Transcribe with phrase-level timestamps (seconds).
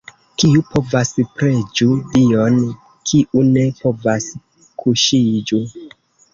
[0.43, 2.57] Kiu povas, preĝu Dion,
[3.13, 4.29] kiu ne povas,
[4.83, 5.65] kuŝiĝu!